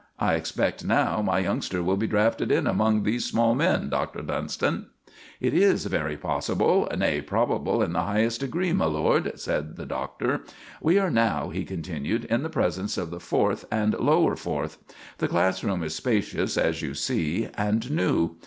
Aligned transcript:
I 0.17 0.33
expect, 0.33 0.83
now, 0.83 1.21
my 1.21 1.37
youngster 1.37 1.83
will 1.83 1.95
be 1.95 2.07
drafted 2.07 2.51
in 2.51 2.65
among 2.65 3.03
these 3.03 3.23
small 3.25 3.53
men, 3.53 3.87
Doctor 3.87 4.23
Dunston?" 4.23 4.87
"It 5.39 5.53
is 5.53 5.85
very 5.85 6.17
possible 6.17 6.89
nay, 6.97 7.21
probable 7.21 7.83
in 7.83 7.93
the 7.93 8.01
highest 8.01 8.39
degree, 8.39 8.73
my 8.73 8.85
lord," 8.85 9.31
said 9.39 9.75
the 9.75 9.85
Doctor. 9.85 10.41
"We 10.81 10.97
are 10.97 11.11
now," 11.11 11.49
he 11.49 11.63
continued, 11.65 12.25
"in 12.25 12.41
the 12.41 12.49
presence 12.49 12.97
of 12.97 13.11
the 13.11 13.19
Fourth 13.19 13.65
and 13.69 13.93
Lower 13.93 14.35
Fourth. 14.35 14.79
The 15.19 15.27
class 15.27 15.63
room 15.63 15.83
is 15.83 15.93
spacious, 15.93 16.57
as 16.57 16.81
you 16.81 16.95
see, 16.95 17.49
and 17.55 17.91
new. 17.91 18.37